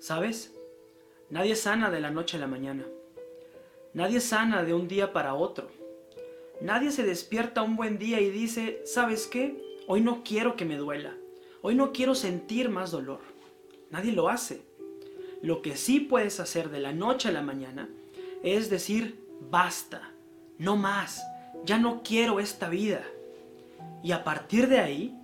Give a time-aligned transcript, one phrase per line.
[0.00, 0.54] ¿Sabes?
[1.28, 2.86] Nadie sana de la noche a la mañana.
[3.92, 5.68] Nadie sana de un día para otro.
[6.62, 9.78] Nadie se despierta un buen día y dice, ¿sabes qué?
[9.86, 11.14] Hoy no quiero que me duela.
[11.60, 13.20] Hoy no quiero sentir más dolor.
[13.90, 14.62] Nadie lo hace.
[15.42, 17.86] Lo que sí puedes hacer de la noche a la mañana
[18.42, 20.12] es decir, basta,
[20.56, 21.22] no más,
[21.66, 23.04] ya no quiero esta vida.
[24.02, 25.14] Y a partir de ahí,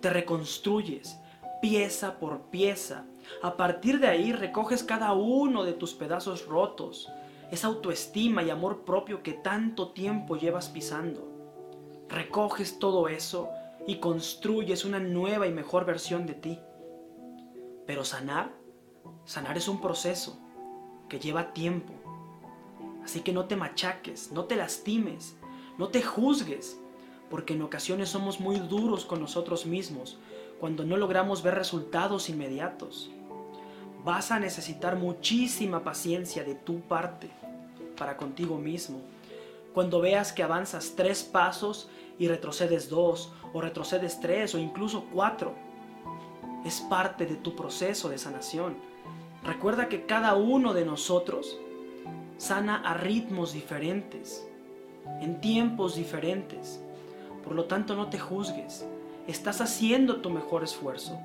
[0.00, 1.16] te reconstruyes
[1.60, 3.06] pieza por pieza.
[3.42, 7.10] A partir de ahí recoges cada uno de tus pedazos rotos,
[7.50, 11.28] esa autoestima y amor propio que tanto tiempo llevas pisando.
[12.08, 13.48] Recoges todo eso
[13.86, 16.60] y construyes una nueva y mejor versión de ti.
[17.86, 18.52] Pero sanar,
[19.24, 20.38] sanar es un proceso
[21.08, 21.92] que lleva tiempo.
[23.04, 25.36] Así que no te machaques, no te lastimes,
[25.78, 26.80] no te juzgues,
[27.30, 30.18] porque en ocasiones somos muy duros con nosotros mismos
[30.60, 33.10] cuando no logramos ver resultados inmediatos.
[34.04, 37.28] Vas a necesitar muchísima paciencia de tu parte
[37.96, 39.00] para contigo mismo.
[39.74, 45.54] Cuando veas que avanzas tres pasos y retrocedes dos, o retrocedes tres, o incluso cuatro,
[46.64, 48.76] es parte de tu proceso de sanación.
[49.44, 51.58] Recuerda que cada uno de nosotros
[52.38, 54.46] sana a ritmos diferentes,
[55.20, 56.80] en tiempos diferentes.
[57.44, 58.86] Por lo tanto, no te juzgues.
[59.26, 61.18] Estás haciendo tu mejor esfuerzo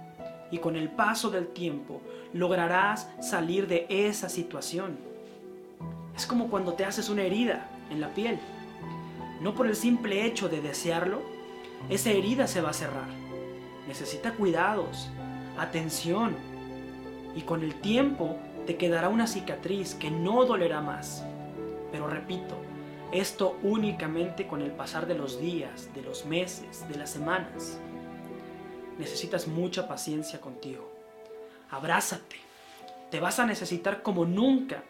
[0.50, 2.02] y con el paso del tiempo
[2.34, 4.98] lograrás salir de esa situación.
[6.16, 8.40] Es como cuando te haces una herida en la piel.
[9.40, 11.22] No por el simple hecho de desearlo,
[11.90, 13.10] esa herida se va a cerrar.
[13.88, 15.10] Necesita cuidados,
[15.58, 16.36] atención
[17.36, 21.24] y con el tiempo te quedará una cicatriz que no dolerá más.
[21.92, 22.56] Pero repito,
[23.12, 27.80] esto únicamente con el pasar de los días, de los meses, de las semanas.
[28.98, 30.92] Necesitas mucha paciencia contigo.
[31.70, 32.38] Abrázate.
[33.10, 34.84] Te vas a necesitar como nunca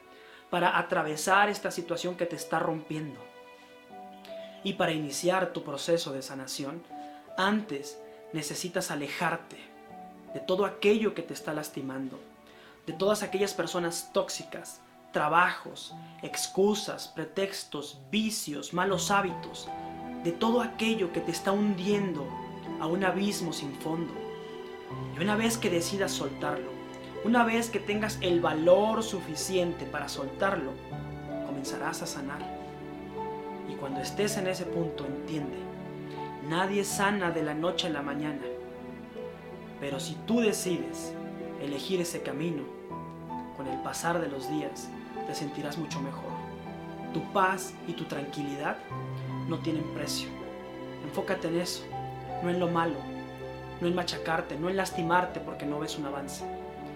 [0.50, 3.20] para atravesar esta situación que te está rompiendo.
[4.64, 6.84] Y para iniciar tu proceso de sanación,
[7.38, 8.00] antes
[8.34, 9.58] necesitas alejarte
[10.34, 12.20] de todo aquello que te está lastimando,
[12.86, 14.82] de todas aquellas personas tóxicas,
[15.12, 19.68] trabajos, excusas, pretextos, vicios, malos hábitos,
[20.24, 22.28] de todo aquello que te está hundiendo
[22.82, 24.12] a un abismo sin fondo.
[25.16, 26.72] Y una vez que decidas soltarlo,
[27.24, 30.72] una vez que tengas el valor suficiente para soltarlo,
[31.46, 32.40] comenzarás a sanar.
[33.70, 35.58] Y cuando estés en ese punto, entiende,
[36.50, 38.42] nadie sana de la noche a la mañana.
[39.80, 41.14] Pero si tú decides
[41.62, 42.64] elegir ese camino,
[43.56, 44.90] con el pasar de los días,
[45.28, 46.32] te sentirás mucho mejor.
[47.14, 48.78] Tu paz y tu tranquilidad
[49.48, 50.30] no tienen precio.
[51.04, 51.84] Enfócate en eso,
[52.44, 52.98] no en lo malo,
[53.80, 56.44] no en machacarte, no en lastimarte porque no ves un avance.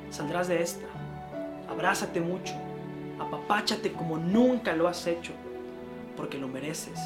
[0.10, 0.86] Saldrás de esta.
[1.70, 2.54] Abrázate mucho,
[3.20, 5.34] apapáchate como nunca lo has hecho,
[6.16, 7.00] porque lo mereces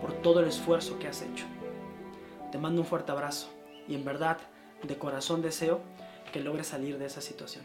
[0.00, 1.46] por todo el esfuerzo que has hecho.
[2.52, 3.48] Te mando un fuerte abrazo
[3.88, 4.38] y en verdad,
[4.82, 5.80] de corazón deseo
[6.32, 7.64] que logres salir de esa situación.